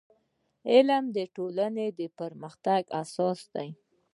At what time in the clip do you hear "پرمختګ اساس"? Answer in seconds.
2.19-3.39